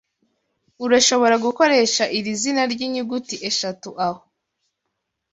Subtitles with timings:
[0.85, 4.21] urashobora gukoresha iri zina ryinyuguti eshatu aho